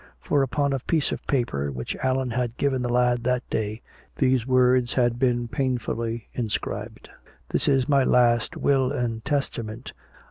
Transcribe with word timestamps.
For 0.19 0.41
upon 0.41 0.73
a 0.73 0.79
piece 0.79 1.11
of 1.11 1.21
paper 1.27 1.71
which 1.71 1.95
Allan 1.97 2.31
had 2.31 2.57
given 2.57 2.81
the 2.81 2.89
lad 2.89 3.23
that 3.25 3.47
day, 3.51 3.83
these 4.15 4.47
words 4.47 4.95
had 4.95 5.19
been 5.19 5.47
painfully 5.47 6.27
inscribed: 6.33 7.11
"This 7.49 7.67
is 7.67 7.87
my 7.87 8.03
last 8.03 8.57
will 8.57 8.91
and 8.91 9.23
testament. 9.23 9.93